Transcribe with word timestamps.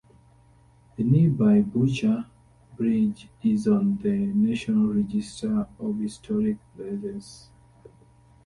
The 0.95 1.03
nearby 1.03 1.61
Bucher 1.61 2.25
Bridge 2.75 3.29
is 3.43 3.67
on 3.67 3.97
the 4.01 4.09
National 4.33 4.91
Register 4.95 5.67
of 5.79 5.99
Historic 5.99 6.57
Places. 6.75 7.49